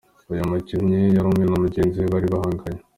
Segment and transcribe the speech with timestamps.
[0.31, 2.81] Uyu mukinnyi yarumwe na mugenzi we bari bahanganye.